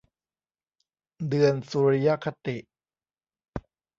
[1.29, 2.57] เดือนสุริยคติ